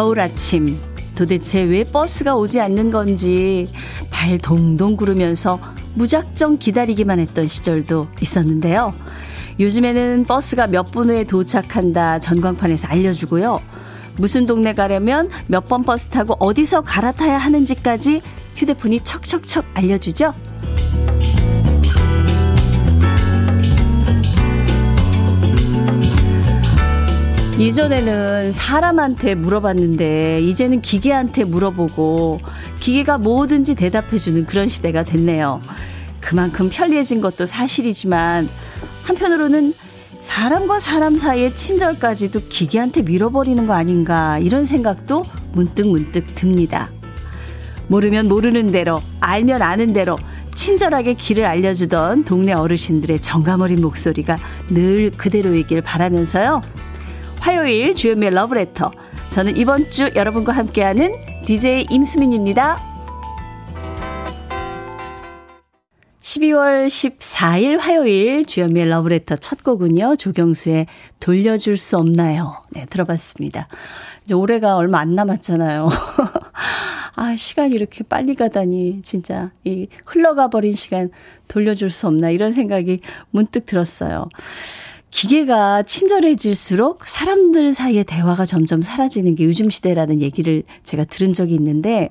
[0.00, 0.80] 겨울 아침
[1.14, 3.68] 도대체 왜 버스가 오지 않는 건지
[4.08, 5.60] 발 동동 구르면서
[5.92, 8.94] 무작정 기다리기만 했던 시절도 있었는데요.
[9.58, 13.58] 요즘에는 버스가 몇 분 후에 도착한다 전광판에서 알려주고요.
[14.16, 18.22] 무슨 동네 가려면 몇 번 버스 타고 어디서 갈아타야 하는지까지
[18.56, 20.32] 휴대폰이 척척척 알려주죠.
[27.60, 32.40] 이전에는 사람한테 물어봤는데 이제는 기계한테 물어보고
[32.80, 35.60] 기계가 뭐든지 대답해주는 그런 시대가 됐네요.
[36.20, 38.48] 그만큼 편리해진 것도 사실이지만
[39.02, 39.74] 한편으로는
[40.22, 46.88] 사람과 사람 사이의 친절까지도 기계한테 밀어버리는 거 아닌가 이런 생각도 문득 문득 듭니다.
[47.88, 50.16] 모르면 모르는 대로 알면 아는 대로
[50.54, 54.38] 친절하게 길을 알려주던 동네 어르신들의 정감 어린 목소리가
[54.70, 56.62] 늘 그대로이길 바라면서요.
[57.40, 58.92] 화요일 주연미의 러브레터.
[59.30, 61.12] 저는 이번 주 여러분과 함께하는
[61.46, 62.76] DJ 임수민입니다.
[66.20, 70.16] 12월 14일 화요일 주연미의 러브레터 첫 곡은요.
[70.16, 70.86] 조경수의
[71.18, 72.62] 돌려줄 수 없나요?
[72.70, 73.68] 네, 들어봤습니다.
[74.24, 75.88] 이제 올해가 얼마 안 남았잖아요.
[77.16, 81.10] 아, 시간이 이렇게 빨리 가다니, 진짜, 이 흘러가 버린 시간
[81.48, 84.28] 돌려줄 수 없나, 이런 생각이 문득 들었어요.
[85.10, 92.10] 기계가 친절해질수록 사람들 사이의 대화가 점점 사라지는 게 요즘 시대라는 얘기를 제가 들은 적이 있는데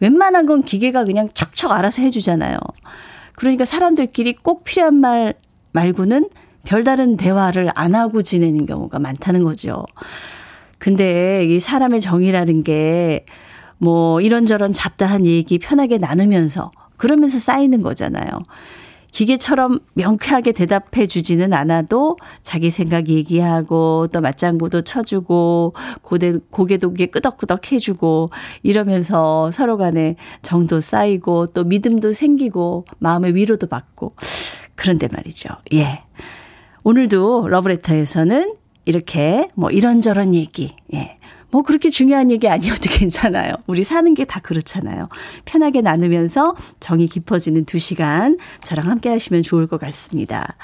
[0.00, 2.58] 웬만한 건 기계가 그냥 척척 알아서 해주잖아요.
[3.34, 5.34] 그러니까 사람들끼리 꼭 필요한 말
[5.72, 6.28] 말고는
[6.64, 9.84] 별다른 대화를 안 하고 지내는 경우가 많다는 거죠.
[10.78, 13.24] 근데 이 사람의 정이라는 게
[13.78, 18.26] 뭐 이런저런 잡다한 얘기 편하게 나누면서 그러면서 쌓이는 거잖아요.
[19.16, 25.72] 기계처럼 명쾌하게 대답해 주지는 않아도 자기 생각 얘기하고 또 맞장구도 쳐주고
[26.02, 28.28] 고대, 고개도 끄덕끄덕 해주고
[28.62, 34.12] 이러면서 서로 간에 정도 쌓이고 또 믿음도 생기고 마음의 위로도 받고
[34.74, 35.48] 그런데 말이죠.
[35.72, 36.02] 예.
[36.84, 38.54] 오늘도 러브레터에서는
[38.84, 41.16] 이렇게 뭐 이런저런 얘기, 예.
[41.56, 43.54] 뭐 그렇게 중요한 얘기 아니어도 괜찮아요.
[43.66, 45.08] 우리 사는 게 다 그렇잖아요.
[45.46, 50.56] 편하게 나누면서 정이 깊어지는 두 시간 저랑 함께 하시면 좋을 것 같습니다.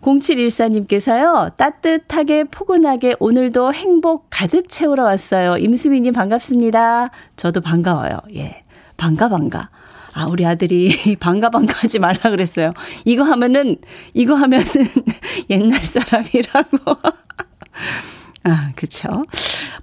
[0.00, 5.58] 0714님께서요, 따뜻하게 포근하게 오늘도 행복 가득 채우러 왔어요.
[5.58, 7.10] 임수민님 반갑습니다.
[7.36, 8.18] 저도 반가워요.
[8.36, 8.62] 예.
[8.96, 9.68] 반가, 반가.
[10.14, 12.72] 아, 우리 아들이 반가, 반가 하지 말라 그랬어요.
[13.04, 13.76] 이거 하면은,
[14.14, 14.64] 이거 하면은
[15.50, 16.96] 옛날 사람이라고.
[18.46, 19.08] 아, 그쵸.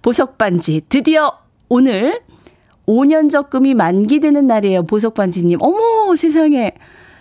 [0.01, 0.81] 보석 반지.
[0.87, 1.37] 드디어
[1.67, 2.21] 오늘
[2.87, 4.83] 5년 적금이 만기되는 날이에요.
[4.83, 5.59] 보석 반지님.
[5.61, 6.71] 어머, 세상에.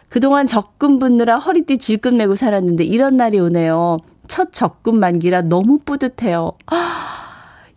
[0.09, 3.97] 그동안 적금 붙느라 허리띠 질금 내고 살았는데 이런 날이 오네요.
[4.29, 6.53] 첫 적금 만기라 너무 뿌듯해요.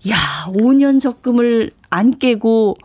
[0.10, 0.16] 야,
[0.48, 2.76] 5년 적금을 안 깨고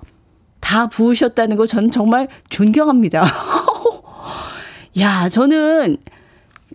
[0.60, 3.24] 다 부으셨다는 거 저는 정말 존경합니다.
[4.98, 5.98] 야, 저는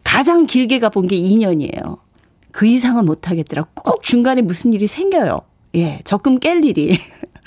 [0.04, 2.05] 가장 길게 가본 게 2년이에요.
[2.56, 3.66] 그 이상은 못 하겠더라.
[3.74, 5.42] 꼭 중간에 무슨 일이 생겨요.
[5.76, 6.98] 예, 적금 깰 일이.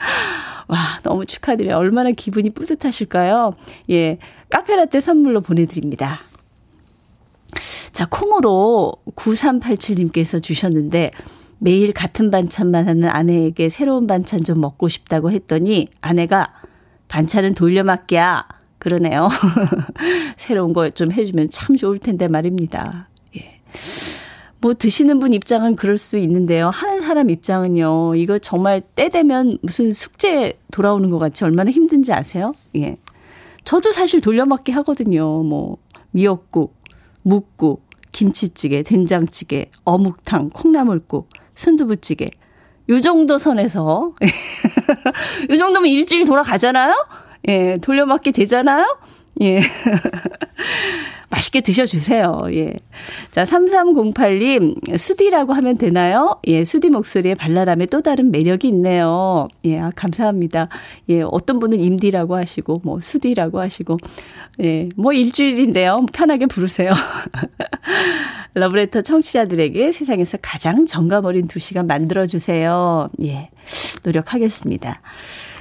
[0.69, 1.79] 와, 너무 축하드려요.
[1.79, 3.55] 얼마나 기분이 뿌듯하실까요?
[3.89, 4.19] 예,
[4.51, 6.21] 카페라떼 선물로 보내드립니다.
[7.91, 11.13] 자, 콩으로 9387님께서 주셨는데,
[11.59, 16.53] 매일 같은 반찬만 하는 아내에게 새로운 반찬 좀 먹고 싶다고 했더니, 아내가
[17.09, 18.47] 반찬은 돌려막기야.
[18.79, 19.29] 그러네요.
[20.37, 23.09] 새로운 거 좀 해주면 참 좋을 텐데 말입니다.
[23.39, 23.59] 예.
[24.61, 26.71] 뭐 드시는 분 입장은 그럴 수 있는데요.
[26.71, 28.17] 하는 사람 입장은요.
[28.17, 32.55] 이거 정말 때 되면 무슨 숙제 돌아오는 것 같이 얼마나 힘든지 아세요?
[32.77, 32.97] 예.
[33.65, 35.43] 저도 사실 돌려막기 하거든요.
[35.43, 35.77] 뭐
[36.11, 36.75] 미역국,
[37.23, 42.31] 묵국, 김치찌개, 된장찌개, 어묵탕, 콩나물국, 순두부찌개.
[42.89, 44.15] 요 정도 선에서
[45.51, 46.95] 요 정도면 일주일 돌아가잖아요?
[47.49, 48.99] 예, 돌려막기 되잖아요?
[49.43, 49.61] 예.
[51.39, 52.49] 맛있게 드셔주세요.
[52.53, 52.75] 예.
[53.31, 56.41] 자, 3308님, 수디라고 하면 되나요?
[56.47, 59.49] 예, 수디 목소리에 발랄함에 또 다른 매력이 있네요.
[59.65, 60.69] 예, 아, 감사합니다.
[61.09, 63.99] 예, 어떤 분은 임디라고 하시고, 뭐, 수디라고 하시고,
[64.63, 66.07] 예, 뭐 일주일인데요.
[66.13, 66.93] 편하게 부르세요.
[68.55, 73.09] 러브레터 청취자들에게 세상에서 가장 정감 어린 두 시간 만들어주세요.
[73.23, 73.51] 예,
[74.03, 75.01] 노력하겠습니다.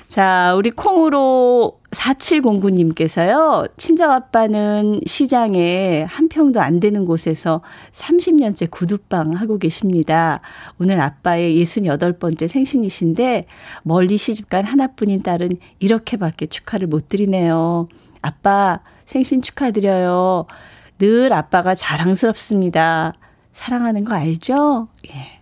[0.07, 7.61] 자, 우리 콩으로 4709님께서요, 친정아빠는 시장에 한 평도 안 되는 곳에서
[7.91, 10.41] 30년째 구두방 하고 계십니다.
[10.79, 13.45] 오늘 아빠의 68번째 생신이신데,
[13.83, 17.87] 멀리 시집간 하나뿐인 딸은 이렇게밖에 축하를 못 드리네요.
[18.21, 20.45] 아빠, 생신 축하드려요.
[20.99, 23.13] 늘 아빠가 자랑스럽습니다.
[23.51, 24.87] 사랑하는 거 알죠?
[25.09, 25.37] 예.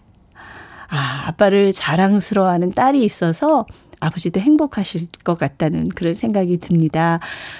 [0.87, 3.65] 아, 아빠를 자랑스러워하는 딸이 있어서
[3.99, 7.19] 아버지도 행복하실 것 같다는 그런 생각이 듭니다.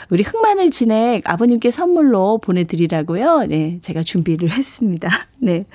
[0.09, 3.45] 우리 흑마늘 진액 아버님께 선물로 보내드리라고요.
[3.47, 5.09] 네, 제가 준비를 했습니다.
[5.39, 5.65] 네.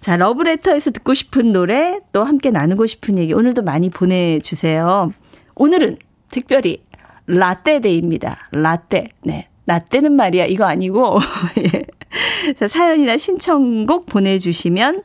[0.00, 5.12] 자, 러브레터에서 듣고 싶은 노래, 또 함께 나누고 싶은 얘기, 오늘도 많이 보내주세요.
[5.54, 5.96] 오늘은
[6.30, 6.82] 특별히
[7.26, 8.48] 라떼데이입니다.
[8.52, 9.08] 라떼.
[9.24, 9.48] 네.
[9.66, 10.46] 라떼는 말이야.
[10.46, 11.18] 이거 아니고.
[11.74, 12.52] 예.
[12.54, 15.02] 자, 사연이나 신청곡 보내주시면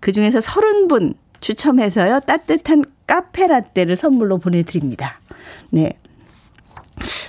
[0.00, 2.20] 그 중에서 30분 추첨해서요.
[2.20, 5.20] 따뜻한 카페 라떼를 선물로 보내드립니다.
[5.70, 5.92] 네.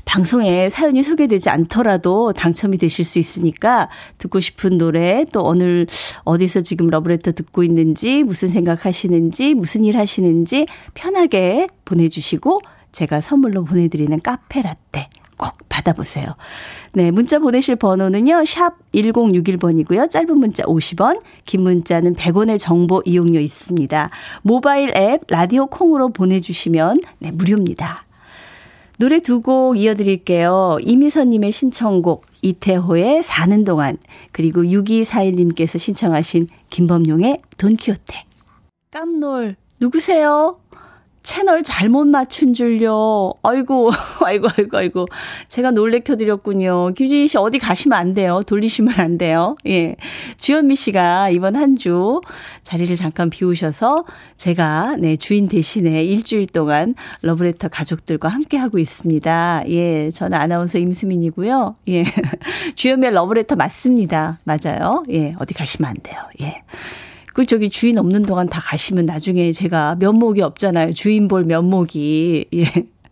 [0.06, 5.86] 방송에 사연이 소개되지 않더라도 당첨이 되실 수 있으니까 듣고 싶은 노래 또 오늘
[6.24, 12.62] 어디서 지금 러브레터 듣고 있는지 무슨 생각 하시는지 무슨 일 하시는지 편하게 보내주시고
[12.94, 16.28] 제가 선물로 보내드리는 카페 라떼 꼭 받아보세요.
[16.94, 18.44] 네, 문자 보내실 번호는요.
[18.46, 20.10] 샵 1061번이고요.
[20.10, 24.10] 짧은 문자 50원, 긴 문자는 100원의 정보 이용료 있습니다.
[24.44, 28.04] 모바일 앱 라디오 콩으로 보내주시면 네, 무료입니다.
[29.00, 30.78] 노래 두 곡 이어드릴게요.
[30.82, 33.98] 이미선님의 신청곡 이태호의 사는 동안
[34.32, 38.24] 그리고 6241님께서 신청하신 김범용의 돈키호테
[38.90, 40.58] 깜놀 누구세요?
[41.28, 43.34] 채널 잘못 맞춘 줄요.
[43.44, 43.92] 아이고,
[44.24, 45.06] 아이고, 아이고, 아이고.
[45.50, 46.94] 제가 놀래켜드렸군요.
[46.94, 48.40] 김지희 씨 어디 가시면 안 돼요.
[48.48, 49.58] 돌리시면 안 돼요.
[49.68, 49.98] 예.
[50.38, 52.22] 주현미 씨가 이번 한 주
[52.64, 54.06] 자리를 잠깐 비우셔서
[54.38, 59.64] 제가 네, 주인 대신에 일주일 동안 러브레터 가족들과 함께 하고 있습니다.
[59.68, 60.10] 예.
[60.12, 61.76] 저는 아나운서 임수민이고요.
[61.90, 62.04] 예.
[62.76, 64.40] 주현미의 러브레터 맞습니다.
[64.46, 65.04] 맞아요.
[65.12, 65.36] 예.
[65.40, 66.22] 어디 가시면 안 돼요.
[66.42, 66.62] 예.
[67.38, 70.94] 그 저기 주인 없는 동안 다 가시면 나중에 제가 면목이 없잖아요.
[70.94, 72.46] 주인 볼 면목이.
[72.52, 72.64] 예.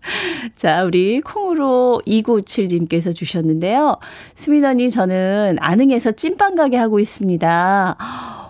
[0.56, 3.98] 자, 우리 콩으로 2957님께서 주셨는데요.
[4.34, 7.98] 수민 언니, 저는 안흥에서 찐빵 가게 하고 있습니다.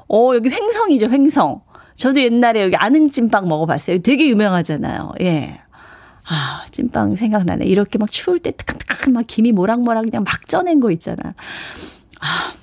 [0.07, 1.59] 어, 여기 횡성이죠, 횡성.
[1.95, 3.99] 저도 옛날에 여기 안흥 찐빵 먹어봤어요.
[3.99, 5.11] 되게 유명하잖아요.
[5.19, 5.59] 예.
[6.23, 7.65] 아, 찐빵 생각나네.
[7.65, 11.35] 이렇게 막 추울 때 뜨끈뜨끈 막 김이 모락모락 그냥 막 쪄낸 거 있잖아.
[12.21, 12.53] 아,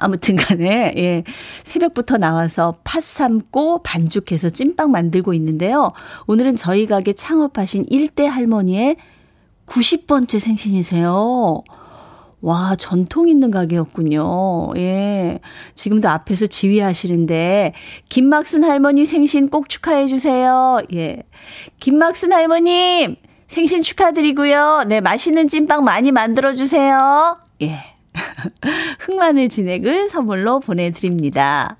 [0.00, 1.24] 아무튼 간에, 예.
[1.64, 5.92] 새벽부터 나와서 팥 삶고 반죽해서 찐빵 만들고 있는데요.
[6.26, 8.96] 오늘은 저희 가게 창업하신 1대 할머니의
[9.66, 11.62] 90번째 생신이세요.
[12.40, 14.70] 와, 전통 있는 가게였군요.
[14.76, 15.40] 예.
[15.74, 17.72] 지금도 앞에서 지휘하시는데,
[18.08, 20.82] 김막순 할머니 생신 꼭 축하해주세요.
[20.94, 21.22] 예.
[21.80, 23.16] 김막순 할머님,
[23.48, 24.84] 생신 축하드리고요.
[24.86, 27.38] 네, 맛있는 찐빵 많이 만들어주세요.
[27.62, 27.97] 예.
[29.00, 31.76] 흑마늘 진액을 선물로 보내드립니다.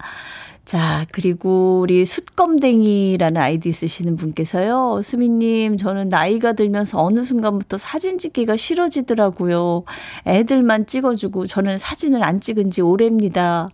[0.69, 5.01] 자, 그리고 우리 숯검댕이라는 아이디 쓰시는 분께서요.
[5.03, 9.85] 수미님, 저는 나이가 들면서 어느 순간부터 사진 찍기가 싫어지더라고요.
[10.27, 13.71] 애들만 찍어주고 저는 사진을 안 찍은 지 오래입니다.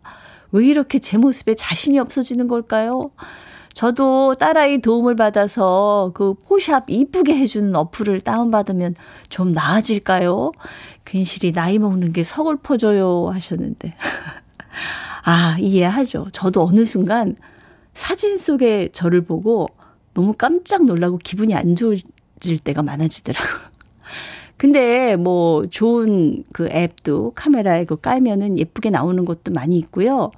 [0.53, 3.11] 왜 이렇게 제 모습에 자신이 없어지는 걸까요?
[3.75, 8.95] 저도 딸아이 도움을 받아서 그 포샵 이쁘게 해주는 어플을 다운받으면
[9.29, 10.53] 좀 나아질까요?
[11.05, 13.95] 괜시리 나이 먹는 게 서글퍼져요 하셨는데.
[15.25, 16.29] 아, 이해하죠.
[16.33, 17.37] 저도 어느 순간
[17.95, 19.67] 사진 속에 저를 보고
[20.15, 23.61] 너무 깜짝 놀라고 기분이 안 좋아질 때가 많아지더라고요.
[24.57, 30.31] 근데 뭐 좋은 그 앱도 카메라에 그 깔면은 예쁘게 나오는 것도 많이 있고요.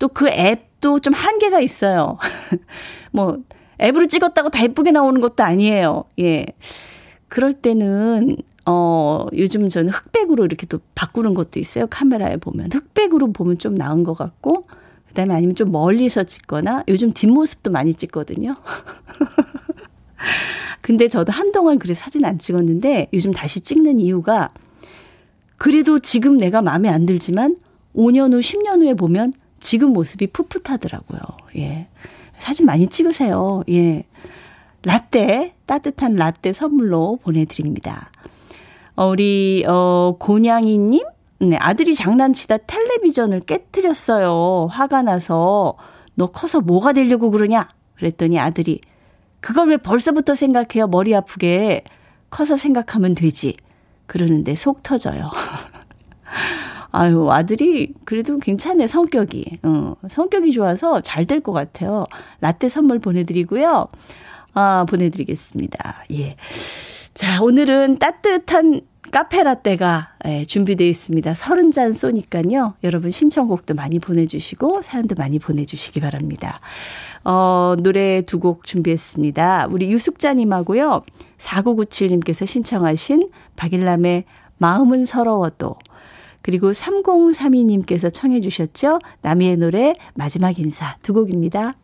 [0.00, 2.18] 또 그 앱 도좀 한계가 있어요.
[3.12, 3.38] 뭐
[3.80, 6.04] 앱으로 찍었다고 다 예쁘게 나오는 것도 아니에요.
[6.18, 6.46] 예.
[7.28, 11.86] 그럴 때는 어, 요즘 저는 흑백으로 이렇게 또 바꾸는 것도 있어요.
[11.88, 12.70] 카메라에 보면.
[12.72, 14.66] 흑백으로 보면 좀 나은 것 같고,
[15.08, 18.56] 그 다음에 아니면 좀 멀리서 찍거나, 요즘 뒷모습도 많이 찍거든요.
[20.82, 24.52] 근데 저도 한동안 그래 사진 안 찍었는데, 요즘 다시 찍는 이유가,
[25.56, 27.56] 그래도 지금 내가 마음에 안 들지만,
[27.96, 31.20] 5년 후, 10년 후에 보면 지금 모습이 풋풋하더라고요.
[31.56, 31.88] 예.
[32.38, 33.62] 사진 많이 찍으세요.
[33.68, 34.04] 예.
[34.82, 38.10] 라떼, 따뜻한 라떼 선물로 보내드립니다.
[38.96, 41.04] 어, 우리, 어, 고냥이님?
[41.40, 44.68] 네, 아들이 장난치다 텔레비전을 깨뜨렸어요.
[44.70, 45.76] 화가 나서,
[46.14, 47.68] 너 커서 뭐가 되려고 그러냐?
[47.96, 48.80] 그랬더니 아들이,
[49.40, 50.86] 그걸 왜 벌써부터 생각해요?
[50.86, 51.84] 머리 아프게.
[52.30, 53.56] 커서 생각하면 되지.
[54.06, 55.30] 그러는데 속 터져요.
[56.92, 59.58] 아유, 아들이 그래도 괜찮네, 성격이.
[59.62, 62.06] 어, 성격이 좋아서 잘 될 것 같아요.
[62.40, 63.88] 라떼 선물 보내드리고요.
[64.54, 66.04] 아, 보내드리겠습니다.
[66.12, 66.34] 예.
[67.14, 68.80] 자, 오늘은 따뜻한
[69.12, 71.34] 카페라떼가 예, 준비되어 있습니다.
[71.34, 72.74] 서른 잔 쏘니까요.
[72.84, 76.60] 여러분 신청곡도 많이 보내주시고 사연도 많이 보내주시기 바랍니다.
[77.24, 79.68] 어, 노래 두 곡 준비했습니다.
[79.70, 81.02] 우리 유숙자님하고요.
[81.38, 84.24] 4997님께서 신청하신 박일남의
[84.58, 85.76] 마음은 서러워도
[86.42, 88.98] 그리고 3032님께서 청해 주셨죠.
[89.22, 91.74] 남이의 노래 마지막 인사 두 곡입니다.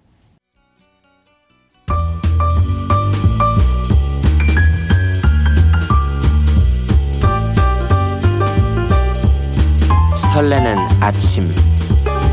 [10.14, 11.44] 설레는 아침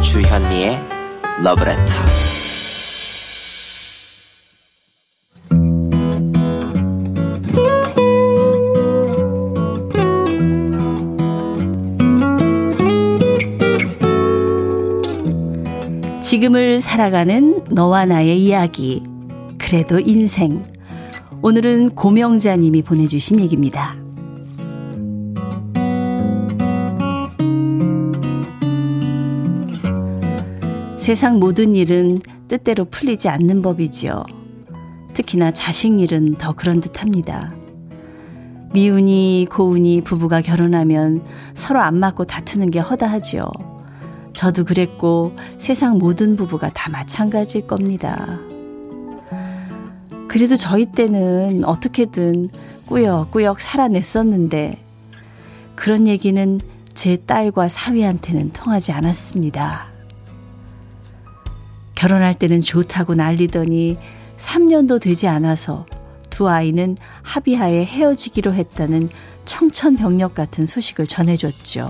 [0.02, 0.78] 주현미의
[1.42, 2.33] 러브레터
[16.34, 19.04] 지금을 살아가는 너와 나의 이야기
[19.60, 20.66] 그래도 인생
[21.44, 23.96] 오늘은 고명자님이 보내주신 얘기입니다.
[30.98, 34.24] 세상 모든 일은 뜻대로 풀리지 않는 법이지요.
[35.14, 37.54] 특히나 자식 일은 더 그런 듯 합니다.
[38.74, 41.24] 미운이, 고운이 부부가 결혼하면
[41.54, 43.73] 서로 안 맞고 다투는 게 허다하지요.
[44.34, 48.40] 저도 그랬고 세상 모든 부부가 다 마찬가지일 겁니다.
[50.28, 52.50] 그래도 저희 때는 어떻게든
[52.88, 54.84] 꾸역꾸역 살아냈었는데
[55.76, 56.60] 그런 얘기는
[56.94, 59.88] 제 딸과 사위한테는 통하지 않았습니다.
[61.96, 63.98] 결혼할 때는 좋다고 난리더니
[64.38, 65.86] 3년도 되지 않아서
[66.30, 69.10] 두 아이는 합의하에 헤어지기로 했다는
[69.46, 71.90] 청천벽력 같은 소식을 전해줬죠.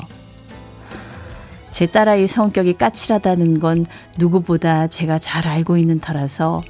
[1.74, 3.88] 제 딸아이 성격이 까칠하다는 건
[4.20, 6.62] 누구보다 제가 잘 알고 있는 터라서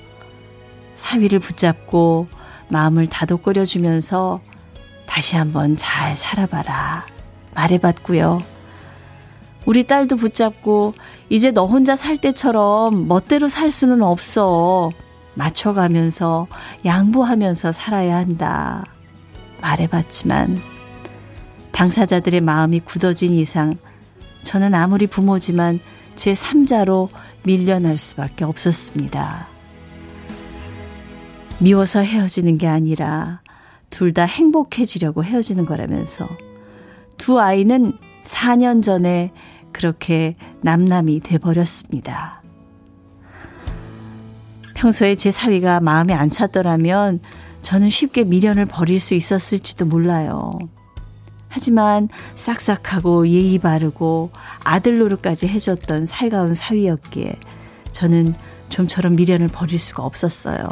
[0.95, 2.27] 사위를 붙잡고
[2.69, 4.39] 마음을 다독거려 주면서
[5.05, 7.05] 다시 한번 잘 살아봐라
[7.53, 8.41] 말해봤고요.
[9.65, 10.93] 우리 딸도 붙잡고
[11.27, 14.89] 이제 너 혼자 살 때처럼 멋대로 살 수는 없어.
[15.33, 16.47] 맞춰가면서
[16.85, 18.85] 양보하면서 살아야 한다.
[19.59, 20.61] 말해봤지만
[21.73, 23.75] 당사자들의 마음이 굳어진 이상
[24.43, 25.79] 저는 아무리 부모지만
[26.15, 27.09] 제 3자로
[27.43, 29.47] 밀려날 수밖에 없었습니다.
[31.59, 33.41] 미워서 헤어지는 게 아니라
[33.89, 36.27] 둘 다 행복해지려고 헤어지는 거라면서
[37.17, 37.93] 두 아이는
[38.25, 39.31] 4년 전에
[39.71, 42.41] 그렇게 남남이 돼버렸습니다.
[44.75, 47.21] 평소에 제 사위가 마음에 안 찼더라면
[47.61, 50.59] 저는 쉽게 미련을 버릴 수 있었을지도 몰라요.
[51.53, 54.31] 하지만 싹싹하고 예의 바르고
[54.63, 57.35] 아들 노릇까지 해줬던 살가운 사위였기에
[57.91, 58.33] 저는
[58.69, 60.67] 좀처럼 미련을 버릴 수가 없었어요.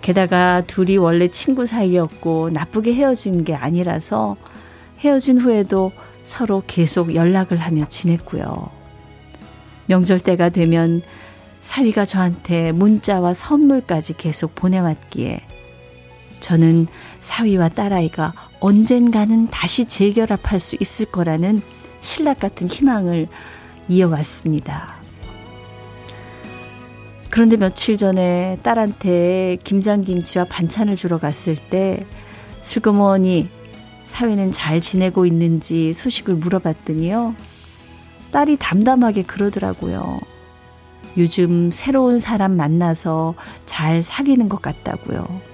[0.00, 4.36] 게다가 둘이 원래 친구 사이였고 나쁘게 헤어진 게 아니라서
[4.98, 5.92] 헤어진 후에도
[6.24, 8.68] 서로 계속 연락을 하며 지냈고요.
[9.86, 11.02] 명절 때가 되면
[11.60, 15.49] 사위가 저한테 문자와 선물까지 계속 보내왔기에
[16.40, 16.86] 저는
[17.20, 21.62] 사위와 딸아이가 언젠가는 다시 재결합할 수 있을 거라는
[22.00, 23.28] 신락 같은 희망을
[23.88, 24.96] 이어왔습니다.
[27.30, 32.04] 그런데 며칠 전에 딸한테 김장김치와 반찬을 주러 갔을 때
[32.60, 33.48] 슬그머니
[34.04, 37.34] 사위는 잘 지내고 있는지 소식을 물어봤더니요.
[38.32, 40.18] 딸이 담담하게 그러더라고요.
[41.16, 43.34] 요즘 새로운 사람 만나서
[43.66, 45.49] 잘 사귀는 것 같다고요.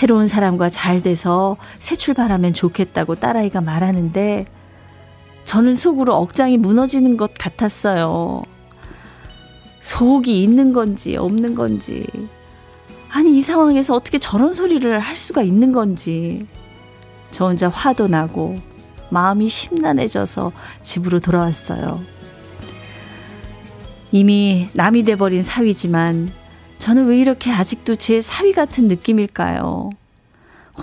[0.00, 4.46] 새로운 사람과 잘 돼서 새 출발하면 좋겠다고 딸아이가 말하는데
[5.44, 8.42] 저는 속으로 억장이 무너지는 것 같았어요.
[9.82, 12.06] 속이 있는 건지 없는 건지
[13.10, 16.46] 아니, 이 상황에서 어떻게 저런 소리를 할 수가 있는 건지.
[17.30, 18.58] 저 혼자 화도 나고
[19.10, 22.02] 마음이 심란해져서 집으로 돌아왔어요.
[24.12, 26.39] 이미 남이 돼버린 사위지만
[26.80, 29.90] 저는 왜 이렇게 아직도 제 사위 같은 느낌일까요?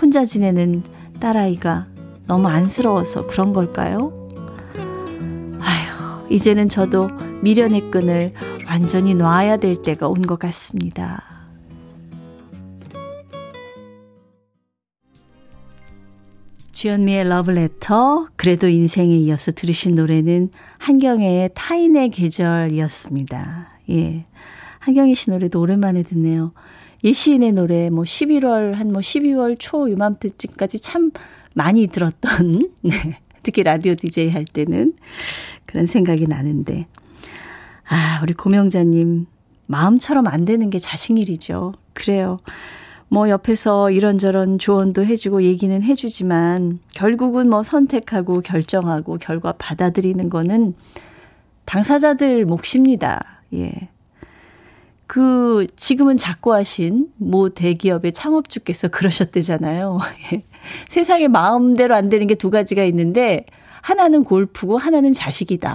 [0.00, 0.84] 혼자 지내는
[1.18, 1.88] 딸아이가
[2.28, 4.12] 너무 안쓰러워서 그런 걸까요?
[5.58, 7.08] 아휴, 이제는 저도
[7.42, 8.32] 미련의 끈을
[8.68, 11.24] 완전히 놔야 될 때가 온 것 같습니다.
[16.70, 23.68] 주현미의 러브레터, 그래도 인생에 이어서 들으신 노래는 한경애의 타인의 계절이었습니다.
[23.90, 24.26] 예.
[24.88, 26.52] 한경애 씨 노래도 오랜만에 듣네요.
[27.02, 31.10] 이 시인의 노래, 뭐 11월, 한 뭐 12월 초 요맘때쯤까지 참
[31.52, 33.18] 많이 들었던, 네.
[33.42, 34.94] 특히 라디오 DJ 할 때는
[35.66, 36.86] 그런 생각이 나는데.
[37.86, 39.26] 아, 우리 고명자 님,
[39.66, 41.74] 마음처럼 안 되는 게 자식 일이죠.
[41.92, 42.38] 그래요.
[43.10, 50.74] 뭐 옆에서 이런저런 조언도 해주고 얘기는 해주지만 결국은 뭐 선택하고 결정하고 결과 받아들이는 거는
[51.66, 53.42] 당사자들 몫입니다.
[53.52, 53.90] 예.
[55.08, 59.98] 그 지금은 작고 하신 모 대기업의 창업주께서 그러셨대잖아요.
[60.34, 60.42] 예.
[60.88, 63.46] 세상에 마음대로 안 되는 게 두 가지가 있는데
[63.80, 65.74] 하나는 골프고 하나는 자식이다.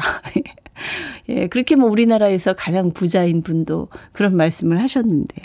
[1.30, 5.42] 예, 그렇게 뭐 우리나라에서 가장 부자인 분도 그런 말씀을 하셨는데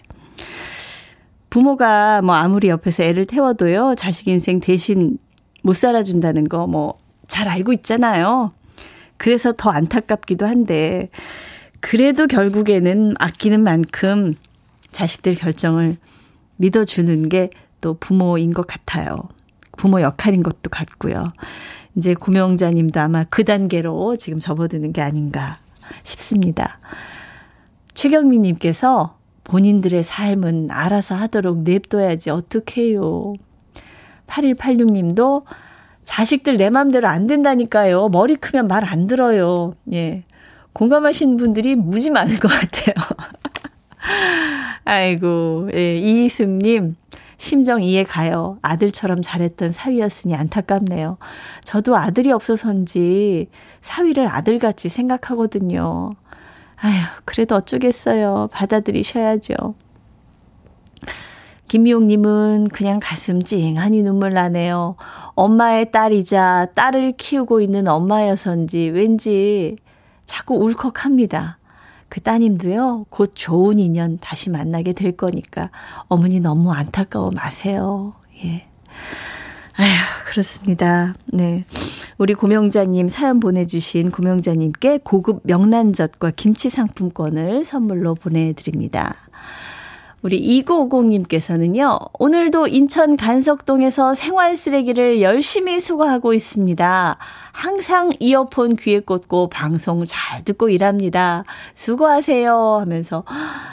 [1.51, 5.19] 부모가 뭐 아무리 옆에서 애를 태워도요, 자식 인생 대신
[5.63, 8.53] 못 살아준다는 거, 뭐, 잘 알고 있잖아요.
[9.17, 11.09] 그래서 더 안타깝기도 한데,
[11.81, 14.35] 그래도 결국에는 아끼는 만큼
[14.93, 15.97] 자식들 결정을
[16.57, 19.17] 믿어주는 게 또 부모인 것 같아요.
[19.77, 21.33] 부모 역할인 것도 같고요.
[21.95, 25.59] 이제 고명자님도 아마 그 단계로 지금 접어드는 게 아닌가
[26.03, 26.79] 싶습니다.
[27.95, 33.35] 최경민님께서 본인들의 삶은 알아서 하도록 냅둬야지 어떡해요.
[34.27, 35.45] 8186님도
[36.05, 38.09] 자식들 내 맘대로 안 된다니까요.
[38.09, 39.75] 머리 크면 말 안 들어요.
[39.93, 40.25] 예.
[40.79, 42.95] 공감하시는 분들이 무지 많은 것 같아요.
[44.85, 46.95] 아이고, 예, 이희승님,
[47.37, 48.59] 심정 이해 가요.
[48.63, 51.19] 아들처럼 잘했던 사위였으니 안타깝네요.
[51.65, 53.49] 저도 아들이 없어서인지
[53.81, 56.13] 사위를 아들같이 생각하거든요.
[56.77, 56.95] 아휴,
[57.25, 58.49] 그래도 어쩌겠어요.
[58.53, 59.75] 받아들이셔야죠.
[61.67, 64.95] 김미용님은 그냥 가슴 찡하니 눈물 나네요.
[65.35, 69.77] 엄마의 딸이자 딸을 키우고 있는 엄마여서인지 왠지
[70.29, 71.59] 자꾸 울컥합니다.
[72.11, 75.71] 그 따님도요, 곧 좋은 인연 다시 만나게 될 거니까
[76.07, 78.15] 어머니 너무 안타까워 마세요.
[78.45, 78.69] 예.
[79.77, 79.89] 아휴,
[80.27, 81.15] 그렇습니다.
[81.27, 81.65] 네.
[82.19, 89.17] 우리 고명자님 사연 보내주신 고명자님께 고급 명란젓과 김치 상품권을 선물로 보내드립니다.
[90.21, 97.17] 우리 2950님께서는요, 오늘도 인천 간석동에서 생활 쓰레기를 열심히 수거하고 있습니다.
[97.53, 101.45] 항상 이어폰 귀에 꽂고 방송 잘 듣고 일합니다.
[101.77, 102.79] 수고하세요.
[102.81, 103.23] 하면서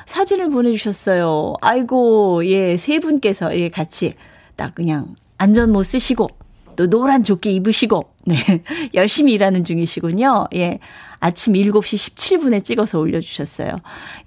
[0.06, 1.56] 사진을 보내주셨어요.
[1.62, 4.14] 아이고, 예, 세 분께서 예, 같이
[4.56, 6.28] 딱 그냥 안전모 쓰시고,
[6.76, 8.36] 또 노란 조끼 입으시고, 네,
[8.94, 10.50] 열심히 일하는 중이시군요.
[10.54, 10.78] 예,
[11.20, 13.78] 아침 7시 17분에 찍어서 올려주셨어요.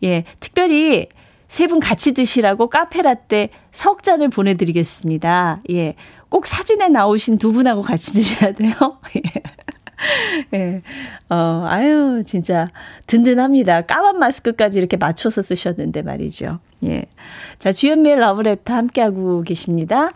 [0.03, 1.07] 예, 특별히
[1.49, 5.63] 세 분 같이 드시라고 카페라떼 석 잔을 보내드리겠습니다.
[5.71, 5.95] 예,
[6.29, 8.73] 꼭 사진에 나오신 두 분하고 같이 드셔야 돼요.
[9.17, 9.23] 예.
[10.55, 10.83] 예.
[11.29, 12.69] 어, 아유, 진짜
[13.07, 13.83] 든든합니다.
[13.83, 16.61] 까만 마스크까지 이렇게 맞춰서 쓰셨는데 말이죠.
[16.85, 17.05] 예.
[17.59, 20.11] 자, 주연미의 러브레터 함께하고 계십니다.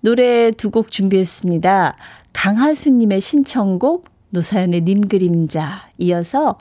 [0.00, 1.96] 노래 두 곡 준비했습니다.
[2.32, 6.56] 강하수님의 신청곡 노사연의 님 그림자 이어서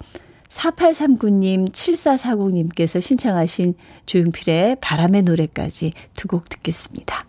[0.49, 7.25] 4839님, 7440님께서 신청하신 조용필의 바람의 노래까지 두 곡 듣겠습니다.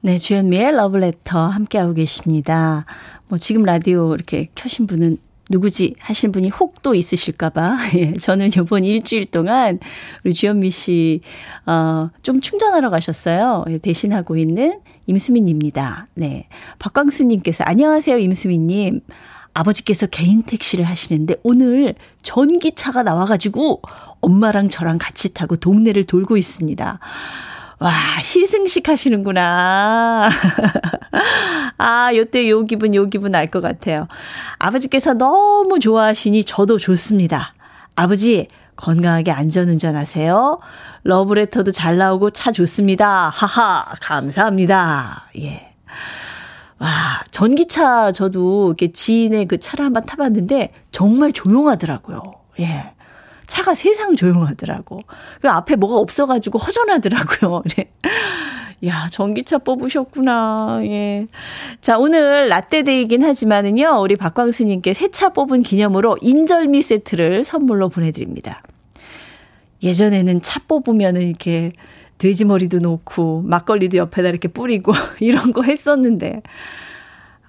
[0.00, 2.86] 네, 주현미의 러브레터 함께하고 계십니다.
[3.26, 5.18] 뭐 지금 라디오 이렇게 켜신 분은
[5.50, 7.78] 누구지 하신 분이 혹또 있으실까봐.
[7.96, 9.80] 예, 저는 요번 일주일 동안
[10.24, 11.20] 우리 주현미 씨,
[11.66, 13.64] 어, 좀 충전하러 가셨어요.
[13.68, 16.08] 예, 대신하고 있는 임수민입니다.
[16.14, 16.48] 네.
[16.78, 19.00] 박광수님께서 안녕하세요, 임수민님.
[19.58, 23.82] 아버지께서 개인 택시를 하시는데 오늘 전기차가 나와가지고
[24.20, 26.98] 엄마랑 저랑 같이 타고 동네를 돌고 있습니다.
[27.80, 30.28] 와, 시승식 하시는구나.
[31.78, 34.08] 아, 요때 요 기분, 요 기분 알 것 같아요.
[34.58, 37.54] 아버지께서 너무 좋아하시니 저도 좋습니다.
[37.94, 40.60] 아버지, 건강하게 안전운전 하세요.
[41.04, 43.30] 러브레터도 잘 나오고 차 좋습니다.
[43.30, 45.28] 하하, 감사합니다.
[45.40, 45.72] 예.
[46.78, 46.88] 와,
[47.30, 52.22] 전기차 저도 이렇게 지인의 그 차를 한번 타봤는데 정말 조용하더라고요.
[52.60, 52.92] 예.
[53.46, 55.00] 차가 세상 조용하더라고.
[55.40, 57.62] 그 앞에 뭐가 없어가지고 허전하더라고요.
[57.76, 57.90] 네.
[58.84, 60.80] 야, 전기차 뽑으셨구나.
[60.84, 61.26] 예.
[61.80, 68.62] 자, 오늘 라떼데이긴 하지만은요, 우리 박광수님께 새 차 뽑은 기념으로 인절미 세트를 선물로 보내드립니다.
[69.82, 71.72] 예전에는 차 뽑으면은 이렇게
[72.18, 76.42] 돼지 머리도 놓고 막걸리도 옆에다 이렇게 뿌리고 이런 거 했었는데,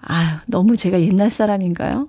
[0.01, 2.08] 아유, 너무 제가 옛날 사람인가요?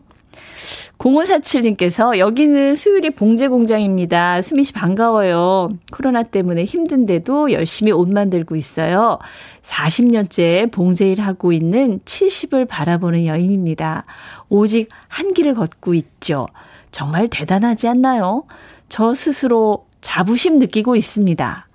[0.99, 4.43] 0547님께서 여기는 수유리 봉제 공장입니다.
[4.43, 5.71] 수미 씨 반가워요.
[5.91, 9.19] 코로나 때문에 힘든데도 열심히 옷 만들고 있어요.
[9.63, 14.05] 40년째 봉제 일 하고 있는 70을 바라보는 여인입니다.
[14.51, 16.47] 오직 한 길을 걷고 있죠.
[16.91, 18.45] 정말 대단하지 않나요?
[18.91, 21.70] 저 스스로 자부심 느끼고 있습니다.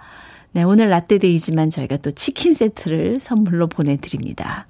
[0.55, 4.67] 네, 오늘 라떼데이지만 저희가 또 치킨 세트를 선물로 보내드립니다.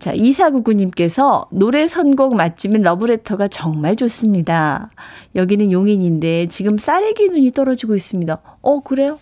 [0.00, 4.90] 자, 2499님께서 노래 선곡 맛집인 러브레터가 정말 좋습니다.
[5.36, 8.40] 여기는 용인인데 지금 쌀래기 눈이 떨어지고 있습니다.
[8.60, 9.20] 어, 그래요?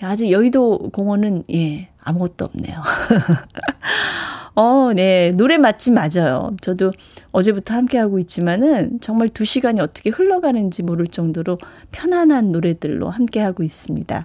[0.00, 2.80] 아직 여의도 공원은, 예, 아무것도 없네요.
[4.54, 5.32] 어, 네.
[5.32, 6.56] 노래 맛집 맞아요.
[6.60, 6.92] 저도
[7.32, 11.58] 어제부터 함께하고 있지만은 정말 두 시간이 어떻게 흘러가는지 모를 정도로
[11.90, 14.22] 편안한 노래들로 함께하고 있습니다.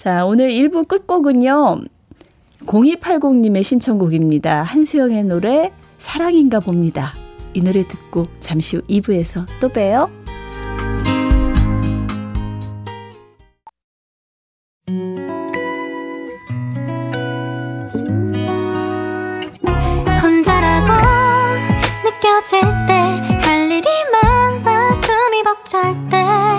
[0.00, 1.82] 자, 오늘 1부 끝곡은요.
[2.60, 4.62] 0280님의 신청곡입니다.
[4.62, 7.12] 한수영의 노래 사랑인가 봅니다.
[7.52, 10.10] 이 노래 듣고 잠시 후 2부에서 또 봬요.
[22.42, 26.49] 지칠 때할 일이 많아 숨이 벅찰 때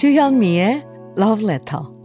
[0.00, 0.82] 주현미의
[1.18, 1.99] Love Letter.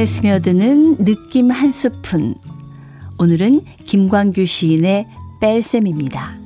[0.00, 2.34] 마음에 스며드는 느낌 한 스푼.
[3.18, 5.06] 오늘은 김광규 시인의
[5.42, 6.38] 뺄셈입니다.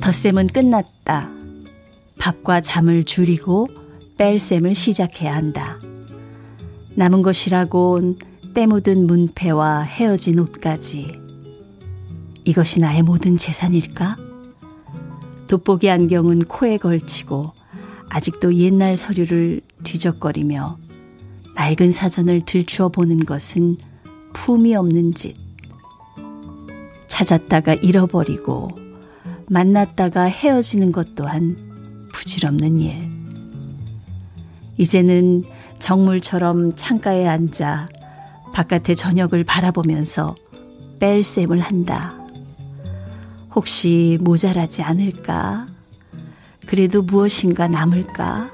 [0.00, 1.28] 덧셈은 끝났다.
[2.20, 3.66] 밥과 잠을 줄이고
[4.16, 5.80] 뺄셈을 시작해야 한다.
[6.94, 8.16] 남은 것이라곤
[8.54, 11.18] 때 묻은 문패와 헤어진 옷까지.
[12.44, 14.29] 이것이 나의 모든 재산일까?
[15.50, 17.52] 돋보기 안경은 코에 걸치고
[18.08, 20.78] 아직도 옛날 서류를 뒤적거리며
[21.56, 23.76] 낡은 사전을 들추어 보는 것은
[24.32, 25.34] 품이 없는 짓.
[27.08, 28.68] 찾았다가 잃어버리고
[29.48, 31.56] 만났다가 헤어지는 것 또한
[32.12, 33.10] 부질없는 일.
[34.76, 35.42] 이제는
[35.80, 37.88] 정물처럼 창가에 앉아
[38.54, 40.36] 바깥의 저녁을 바라보면서
[41.00, 42.19] 뺄셈을 한다.
[43.54, 45.66] 혹시 모자라지 않을까?
[46.66, 48.48] 그래도 무엇인가 남을까?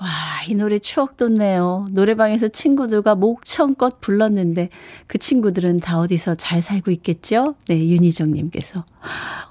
[0.00, 0.08] 와,
[0.48, 1.86] 이 노래 추억 돋네요.
[1.90, 4.70] 노래방에서 친구들과 목청껏 불렀는데
[5.06, 7.56] 그 친구들은 다 어디서 잘 살고 있겠죠?
[7.66, 8.84] 네, 윤희정님께서.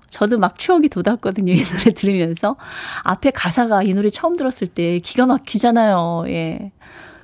[0.09, 1.53] 저도 막 추억이 돋았거든요.
[1.53, 2.55] 이 노래 들으면서.
[3.03, 6.25] 앞에 가사가 이 노래 처음 들었을 때 기가 막히잖아요.
[6.29, 6.71] 예.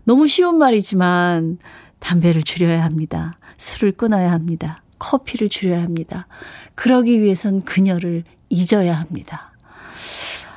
[0.03, 1.59] 너무 쉬운 말이지만
[1.99, 3.33] 담배를 줄여야 합니다.
[3.57, 4.77] 술을 끊어야 합니다.
[4.99, 6.27] 커피를 줄여야 합니다.
[6.75, 9.51] 그러기 위해선 그녀를 잊어야 합니다.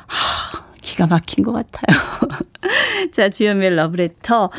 [0.06, 2.30] 하, 기가 막힌 것 같아요.
[3.12, 4.50] 자, 주연미의 러브레터.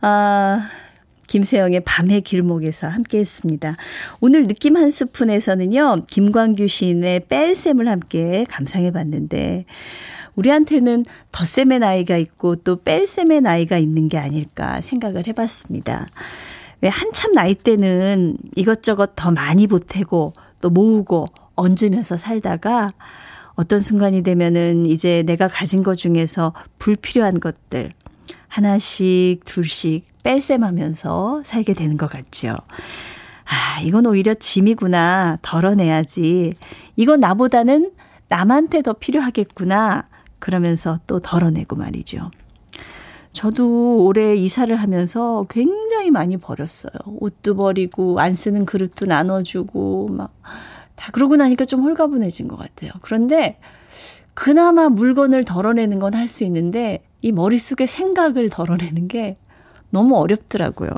[0.00, 0.68] 아,
[1.30, 3.76] 김세영의 밤의 길목에서 함께 했습니다.
[4.20, 9.64] 오늘 느낌 한 스푼에서는요, 김광규 시인의 뺄셈을 함께 감상해 봤는데,
[10.34, 16.08] 우리한테는 덧셈의 나이가 있고 또 뺄셈의 나이가 있는 게 아닐까 생각을 해봤습니다.
[16.80, 22.90] 왜 한참 나이 때는 이것저것 더 많이 보태고 또 모으고 얹으면서 살다가
[23.54, 27.92] 어떤 순간이 되면은 이제 내가 가진 것 중에서 불필요한 것들
[28.48, 32.56] 하나씩 둘씩 뺄셈하면서 살게 되는 것 같죠.
[33.44, 35.38] 아, 이건 오히려 짐이구나.
[35.42, 36.54] 덜어내야지.
[36.96, 37.92] 이건 나보다는
[38.28, 40.08] 남한테 더 필요하겠구나.
[40.38, 42.30] 그러면서 또 덜어내고 말이죠.
[43.32, 46.92] 저도 올해 이사를 하면서 굉장히 많이 버렸어요.
[47.06, 50.34] 옷도 버리고, 안 쓰는 그릇도 나눠주고, 막,
[50.96, 52.90] 다 그러고 나니까 좀 홀가분해진 것 같아요.
[53.02, 53.58] 그런데,
[54.34, 59.36] 그나마 물건을 덜어내는 건 할 수 있는데, 이 머릿속에 생각을 덜어내는 게
[59.90, 60.90] 너무 어렵더라고요.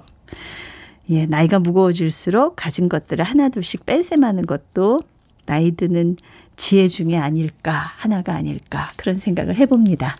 [1.11, 5.00] 예, 나이가 무거워질수록 가진 것들을 하나둘씩 뺄셈하는 것도
[5.46, 6.16] 나이 드는
[6.57, 10.16] 지혜 중에 아닐까, 하나가 아닐까, 그런 생각을 해봅니다.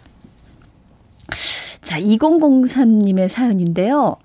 [1.83, 4.17] 자, 2003님의 사연인데요.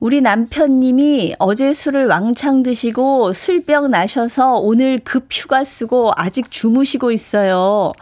[0.00, 7.92] 우리 남편님이 어제 술을 왕창 드시고 술병 나셔서 오늘 급 휴가 쓰고 아직 주무시고 있어요.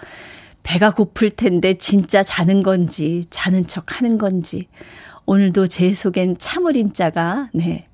[0.63, 4.69] 배가 고플 텐데 진짜 자는 건지, 자는 척 하는 건지.
[5.31, 7.87] 오늘도 제 속엔 참을인 자가, 네.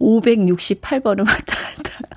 [0.00, 2.08] 568번을 왔다 갔다.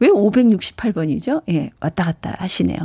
[0.00, 1.42] 왜 568번이죠?
[1.50, 2.78] 예, 왔다 갔다 하시네요.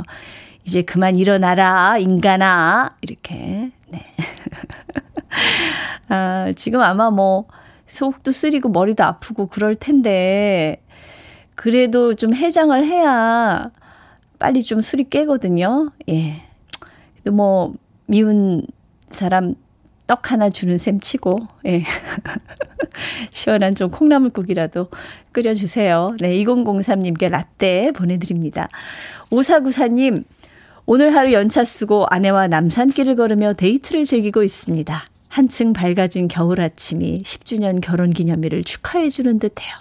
[0.66, 2.94] 이제 그만 일어나라, 인간아.
[3.00, 4.14] 이렇게, 네.
[6.10, 7.46] 아, 지금 아마 뭐,
[7.86, 10.82] 속도 쓰리고 머리도 아프고 그럴 텐데,
[11.54, 13.70] 그래도 좀 해장을 해야
[14.38, 15.90] 빨리 좀 술이 깨거든요.
[16.10, 16.42] 예.
[17.30, 17.72] 뭐,
[18.04, 18.66] 미운
[19.08, 19.54] 사람
[20.10, 21.84] 떡 하나 주는 셈 치고, 예.
[23.30, 24.88] 시원한 좀 콩나물국이라도
[25.30, 26.16] 끓여주세요.
[26.18, 28.68] 네, 2003님께 라떼 보내드립니다.
[29.30, 30.24] 5494님,
[30.84, 35.00] 오늘 하루 연차 쓰고 아내와 남산길을 걸으며 데이트를 즐기고 있습니다.
[35.28, 39.72] 한층 밝아진 겨울 아침이 10주년 결혼 기념일을 축하해주는 듯해요.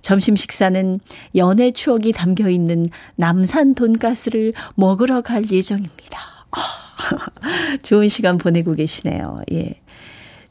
[0.00, 0.98] 점심 식사는
[1.36, 6.38] 연애 추억이 담겨 있는 남산 돈가스를 먹으러 갈 예정입니다.
[7.82, 9.42] 좋은 시간 보내고 계시네요.
[9.52, 9.80] 예.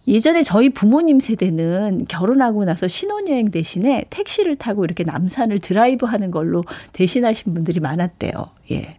[0.08, 6.64] 예전에 저희 부모님 세대는 결혼하고 나서 신혼여행 대신에 택시를 타고 이렇게 남산을 드라이브 하는 걸로
[6.94, 8.32] 대신하신 분들이 많았대요.
[8.72, 8.98] 예.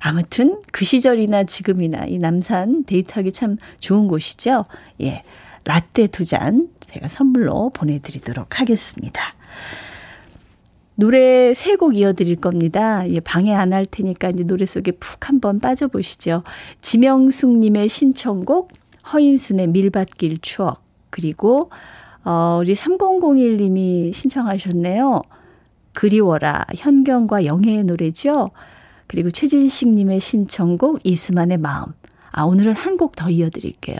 [0.00, 4.66] 아무튼 그 시절이나 지금이나 이 남산 데이트하기 참 좋은 곳이죠.
[5.00, 5.22] 예.
[5.64, 9.34] 라떼 두 잔 제가 선물로 보내드리도록 하겠습니다.
[10.98, 13.08] 노래 세 곡 이어드릴 겁니다.
[13.10, 16.42] 예, 방해 안 할 테니까 이제 노래 속에 푹 한번 빠져보시죠.
[16.80, 18.72] 지명숙님의 신청곡,
[19.12, 21.70] 허인순의 밀밭길 추억, 그리고,
[22.24, 25.22] 어, 우리 3001님이 신청하셨네요.
[25.92, 28.48] 그리워라, 현경과 영애의 노래죠.
[29.06, 31.92] 그리고 최진식님의 신청곡, 이수만의 마음.
[32.32, 33.98] 아, 오늘은 한 곡 더 이어드릴게요.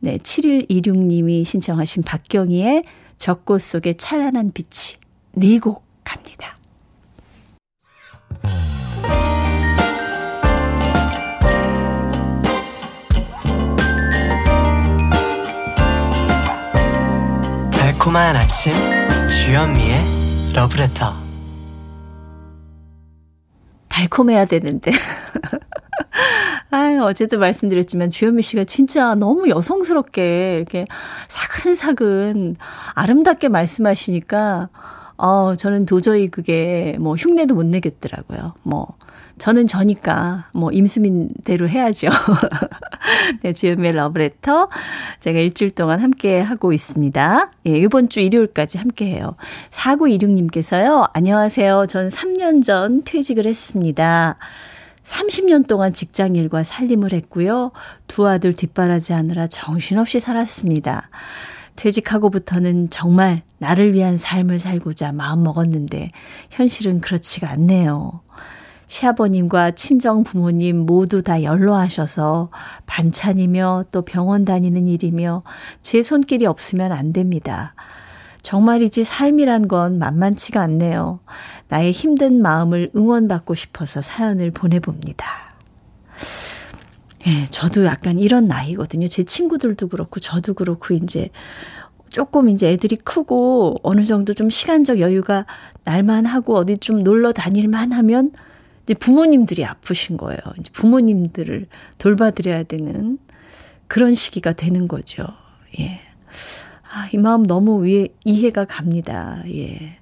[0.00, 2.84] 네, 7126님이 신청하신 박경희의
[3.18, 4.98] 적꽃 속의 찬란한 빛이.
[5.32, 5.83] 네 곡
[6.14, 6.56] 갑니다.
[17.72, 18.74] 달콤한 아침
[19.28, 21.12] 주현미의 러브레터
[23.88, 24.92] 달콤해야 되는데
[26.70, 30.86] 아, 어제도 말씀드렸지만 주현미 씨가 진짜 너무 여성스럽게 이렇게
[31.28, 32.56] 사근사근
[32.94, 34.70] 아름답게 말씀하시니까
[35.16, 38.54] 어, 저는 도저히 그게 뭐 흉내도 못 내겠더라고요.
[38.62, 38.94] 뭐
[39.38, 42.08] 저는 저니까 뭐 임수민대로 해야죠.
[43.42, 44.68] 네, 주현미의 러브레터
[45.20, 47.50] 제가 일주일 동안 함께 하고 있습니다.
[47.66, 49.34] 예, 이번 주 일요일까지 함께 해요.
[49.70, 51.10] 4926님께서요.
[51.12, 51.86] 안녕하세요.
[51.88, 54.36] 전 3년 전 퇴직을 했습니다.
[55.04, 57.72] 30년 동안 직장 일과 살림을 했고요.
[58.06, 61.08] 두 아들 뒷바라지 하느라 정신없이 살았습니다.
[61.76, 66.10] 퇴직하고부터는 정말 나를 위한 삶을 살고자 마음먹었는데
[66.50, 68.20] 현실은 그렇지가 않네요.
[68.86, 72.50] 시아버님과 친정 부모님 모두 다 연로하셔서
[72.86, 75.42] 반찬이며 또 병원 다니는 일이며
[75.82, 77.74] 제 손길이 없으면 안 됩니다.
[78.42, 81.20] 정말이지 삶이란 건 만만치가 않네요.
[81.68, 85.43] 나의 힘든 마음을 응원받고 싶어서 사연을 보내봅니다.
[87.26, 89.08] 예, 저도 약간 이런 나이거든요.
[89.08, 91.30] 제 친구들도 그렇고 저도 그렇고 이제
[92.10, 95.46] 조금 이제 애들이 크고 어느 정도 좀 시간적 여유가
[95.84, 98.30] 날만 하고 어디 좀 놀러 다닐만 하면
[98.84, 100.38] 이제 부모님들이 아프신 거예요.
[100.60, 101.66] 이제 부모님들을
[101.98, 103.18] 돌봐드려야 되는
[103.88, 105.26] 그런 시기가 되는 거죠.
[105.80, 106.00] 예.
[106.92, 109.42] 아, 이 마음 너무 위에 이해가 갑니다.
[109.48, 109.98] 예.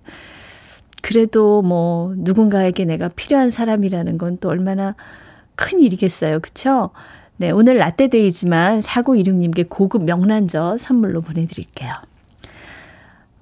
[1.03, 4.95] 그래도 뭐 누군가에게 내가 필요한 사람이라는 건 또 얼마나
[5.63, 6.41] 큰 일이겠어요.
[6.41, 6.91] 그쵸?
[7.37, 11.93] 네, 오늘 라떼데이지만 4926님께 고급 명란젓 선물로 보내드릴게요.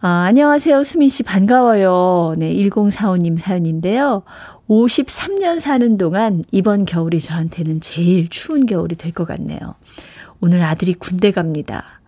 [0.02, 0.82] 아, 안녕하세요.
[0.84, 2.34] 수민 씨 반가워요.
[2.36, 4.22] 네, 1045님 사연인데요.
[4.68, 9.74] 53년 사는 동안 이번 겨울이 저한테는 제일 추운 겨울이 될 것 같네요.
[10.40, 12.00] 오늘 아들이 군대 갑니다.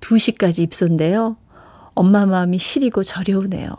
[0.00, 1.36] 2시까지 입소인데요.
[1.94, 3.70] 엄마 마음이 시리고 저려오네요.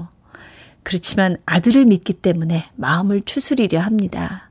[0.83, 4.49] 그렇지만 아들을 믿기 때문에 마음을 추스리려 합니다.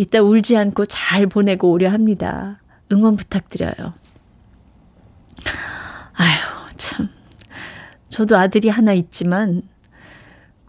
[0.00, 2.58] 이따 울지 않고 잘 보내고 오려 합니다.
[2.90, 3.92] 응원 부탁드려요.
[6.14, 7.10] 아휴, 참.
[8.08, 9.60] 저도 아들이 하나 있지만,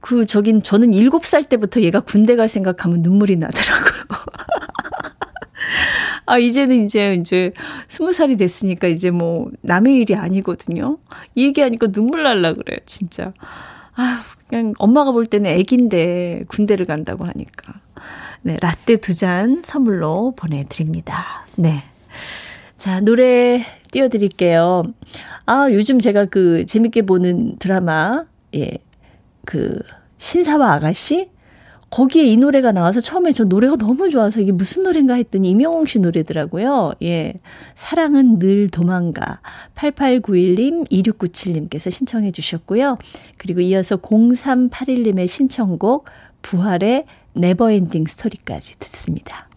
[0.02, 4.04] 그, 저긴, 저는 7살 때부터 얘가 군대 갈 생각하면 눈물이 나더라고요.
[6.26, 7.54] 아, 이제는 이제, 이제,
[7.88, 10.98] 20살이 됐으니까 이제 뭐, 남의 일이 아니거든요.
[11.36, 13.32] 이 얘기하니까 눈물 날라 그래요, 진짜.
[13.96, 17.74] 아 그냥 엄마가 볼 때는 애긴데 군대를 간다고 하니까.
[18.44, 21.46] 네, 라떼 두 잔 선물로 보내드립니다.
[21.56, 21.84] 네.
[22.78, 24.84] 자, 노래 띄워드릴게요.
[25.46, 28.26] 아, 요즘 제가 그 재밌게 보는 드라마,
[28.56, 28.72] 예,
[29.46, 29.80] 그,
[30.18, 31.30] 신사와 아가씨?
[31.92, 36.00] 거기에 이 노래가 나와서 처음에 저 노래가 너무 좋아서 이게 무슨 노래인가 했더니 이명웅 씨
[36.00, 36.94] 노래더라고요.
[37.04, 37.34] 예.
[37.76, 39.42] 사랑은 늘 도망가.
[39.76, 42.98] 8891님, 2697님께서 신청해 주셨고요.
[43.38, 46.06] 그리고 이어서 0381님의 신청곡
[46.42, 49.48] 부활의 Never Ending Story까지 듣습니다.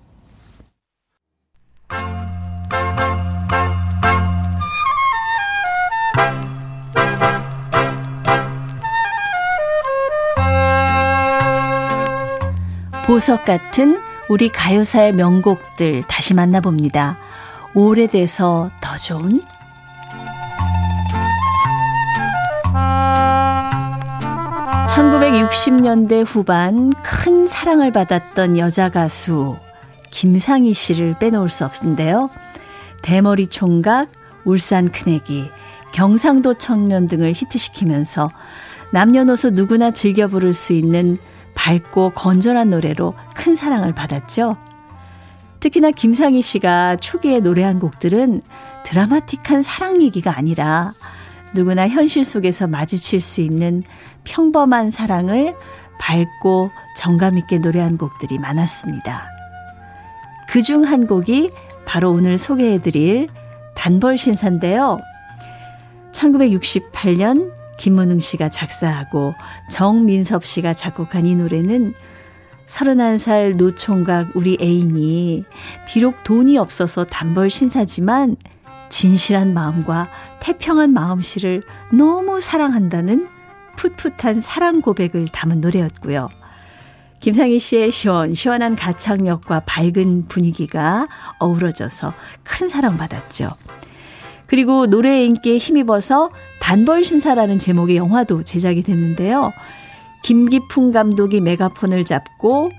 [13.07, 17.19] 보석 같은 우리 가요사의 명곡들 다시 만나봅니다.
[17.75, 19.43] 오래돼서 더 좋은
[24.95, 29.57] 1960년대 후반 큰 사랑을 받았던 여자 가수
[30.11, 32.31] 김상희 씨를 빼놓을 수 없는데요.
[33.03, 34.13] 대머리 총각,
[34.45, 35.51] 울산 큰애기,
[35.91, 38.31] 경상도 청년 등을 히트시키면서
[38.93, 41.19] 남녀노소 누구나 즐겨 부를 수 있는
[41.57, 44.57] 밝고 건전한 노래로 큰 사랑을 받았죠.
[45.59, 48.43] 특히나 김상희 씨가 초기에 노래한 곡들은
[48.85, 50.93] 드라마틱한 사랑 얘기가 아니라
[51.55, 53.83] 누구나 현실 속에서 마주칠 수 있는
[54.25, 55.55] 평범한 사랑을
[55.99, 59.29] 밝고 정감 있게 노래한 곡들이 많았습니다.
[60.51, 61.51] 그 중 한 곡이
[61.87, 63.29] 바로 오늘 소개해드릴
[63.77, 64.99] 단벌 신사인데요.
[66.13, 69.35] 1968년 김문흥 씨가 작사하고
[69.71, 71.95] 정민섭 씨가 작곡한 이 노래는
[72.69, 75.45] 31살 노총각 우리 애인이
[75.89, 78.37] 비록 돈이 없어서 단벌 신사지만
[78.95, 83.27] 진실한 마음과 태평한 마음씨를 너무 사랑한다는
[83.75, 86.29] 풋풋한 사랑 고백을 담은 노래였고요.
[87.19, 91.09] 김상희 씨의 시원시원한 가창력과 밝은 분위기가
[91.41, 92.13] 어우러져서
[92.45, 93.51] 큰 사랑받았죠.
[94.47, 96.31] 그리고 노래의 인기에 힘입어서
[96.61, 99.53] 단벌 신사라는 제목의 영화도 제작이 됐는데요.
[100.23, 102.71] 김기풍 감독이 메가폰을 잡고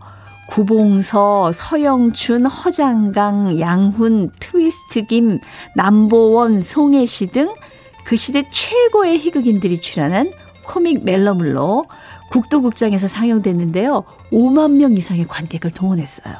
[0.47, 5.39] 구봉서, 서영춘, 허장강, 양훈, 트위스트김,
[5.75, 10.31] 남보원, 송혜씨 등그 시대 최고의 희극인들이 출연한
[10.65, 11.85] 코믹 멜로물로
[12.29, 14.03] 국도극장에서 상영됐는데요.
[14.31, 16.35] 5만 명 이상의 관객을 동원했어요.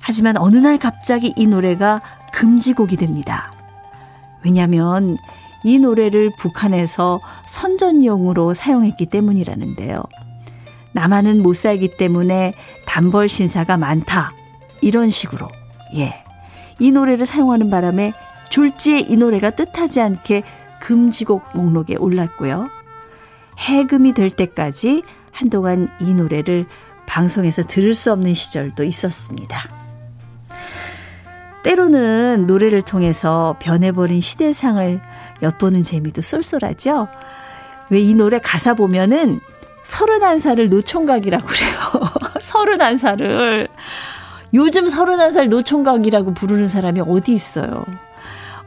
[0.00, 2.00] 하지만 어느 날 갑자기 이 노래가
[2.32, 3.52] 금지곡이 됩니다.
[4.44, 5.16] 왜냐하면
[5.64, 10.02] 이 노래를 북한에서 선전용으로 사용했기 때문이라는데요.
[10.92, 12.54] 남한은 못 살기 때문에
[12.86, 14.32] 단벌 신사가 많다.
[14.80, 15.48] 이런 식으로.
[15.96, 16.24] 예.
[16.78, 18.12] 이 노래를 사용하는 바람에
[18.50, 20.42] 졸지에 이 노래가 뜻하지 않게
[20.80, 22.68] 금지곡 목록에 올랐고요.
[23.58, 26.66] 해금이 될 때까지 한동안 이 노래를
[27.06, 29.68] 방송에서 들을 수 없는 시절도 있었습니다.
[31.64, 35.00] 때로는 노래를 통해서 변해버린 시대상을
[35.42, 37.08] 엿보는 재미도 쏠쏠하죠?
[37.90, 39.40] 왜 이 노래 가사 보면은
[39.84, 41.78] 31살을 노총각이라고 그래요.
[42.40, 43.68] 31살을.
[44.54, 47.84] 요즘 31살 노총각이라고 부르는 사람이 어디 있어요.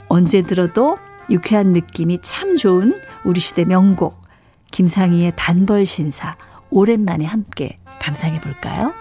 [0.08, 0.98] 언제 들어도
[1.30, 4.22] 유쾌한 느낌이 참 좋은 우리 시대 명곡.
[4.72, 6.36] 김상희의 단벌 신사.
[6.70, 8.94] 오랜만에 함께 감상해 볼까요?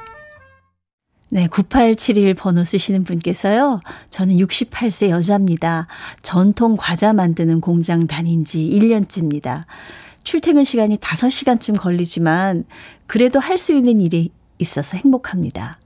[1.33, 3.81] 네, 9871 번호 쓰시는 분께서요.
[4.11, 5.87] 저는 68세 여자입니다.
[6.23, 9.65] 전통 과자 만드는 공장 다닌 지 1년째입니다.
[10.23, 12.65] 출퇴근 시간이 5시간쯤 걸리지만
[13.07, 15.79] 그래도 할 수 있는 일이 있어서 행복합니다.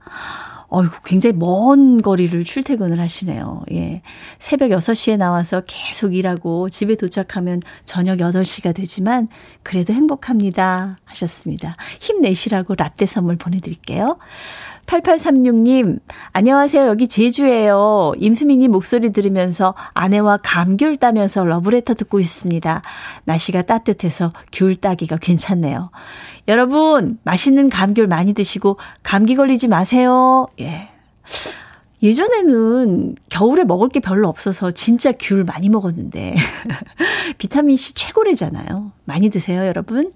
[0.67, 3.63] 어이구, 굉장히 먼 거리를 출퇴근을 하시네요.
[3.71, 4.01] 예.
[4.39, 9.27] 새벽 6시에 나와서 계속 일하고 집에 도착하면 저녁 8시가 되지만
[9.63, 10.97] 그래도 행복합니다.
[11.05, 11.75] 하셨습니다.
[12.01, 14.17] 힘내시라고 라떼 선물 보내드릴게요.
[14.85, 15.99] 8836님,
[16.31, 16.87] 안녕하세요.
[16.87, 18.13] 여기 제주예요.
[18.17, 22.81] 임수미님 목소리 들으면서 아내와 감귤 따면서 러브레터 듣고 있습니다.
[23.25, 25.89] 날씨가 따뜻해서 귤 따기가 괜찮네요.
[26.47, 30.47] 여러분, 맛있는 감귤 많이 드시고 감기 걸리지 마세요.
[30.59, 30.89] 예.
[32.03, 36.35] 예전에는 겨울에 먹을 게 별로 없어서 진짜 귤 많이 먹었는데
[37.39, 38.91] 비타민C 최고래잖아요.
[39.05, 40.11] 많이 드세요, 여러분.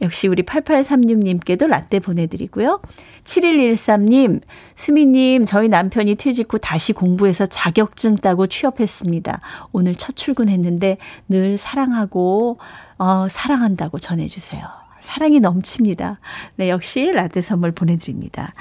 [0.00, 2.80] 역시 우리 8836님께도 라떼 보내드리고요.
[3.24, 4.40] 7113님,
[4.74, 9.40] 수미님, 저희 남편이 퇴직 후 다시 공부해서 자격증 따고 취업했습니다.
[9.72, 12.58] 오늘 첫 출근했는데 늘 사랑하고,
[12.98, 14.64] 어, 사랑한다고 전해주세요.
[15.00, 16.20] 사랑이 넘칩니다.
[16.56, 18.54] 네, 역시 라떼 선물 보내드립니다.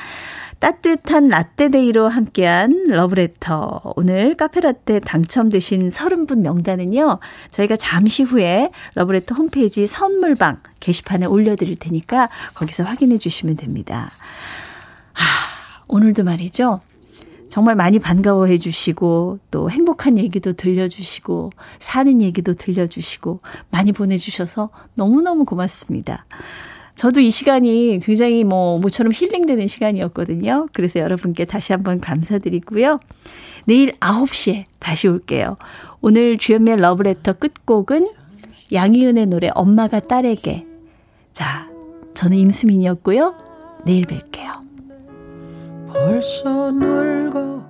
[0.60, 3.94] 따뜻한 라떼데이로 함께한 러브레터.
[3.96, 7.20] 오늘 카페라떼 당첨되신 30분 명단은요,
[7.52, 14.12] 저희가 잠시 후에 러브레터 홈페이지 선물방 게시판에 올려드릴 테니까 거기서 확인해 주시면 됩니다.
[15.14, 15.24] 하,
[15.88, 16.82] 오늘도 말이죠.
[17.50, 23.40] 정말 많이 반가워해 주시고 또 행복한 얘기도 들려주시고 사는 얘기도 들려주시고
[23.70, 26.26] 많이 보내주셔서 너무너무 고맙습니다.
[26.98, 30.68] 저도 이 시간이 굉장히 뭐 모처럼 힐링되는 시간이었거든요.
[30.74, 33.00] 그래서 여러분께 다시 한번 감사드리고요.
[33.66, 35.58] 내일 9시에 다시 올게요.
[36.02, 38.10] 오늘 주연미의 러브레터 끝곡은
[38.74, 40.66] 양희은의 노래 엄마가 딸에게.
[41.34, 41.70] 자,
[42.16, 43.36] 저는 임수민이었고요.
[43.86, 44.58] 내일 뵐게요.
[45.94, 47.67] 벌써 늙어